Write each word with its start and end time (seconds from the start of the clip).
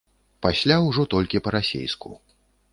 Пасля 0.45 0.77
ўжо 0.87 1.05
толькі 1.13 1.43
па-расейску. 1.47 2.09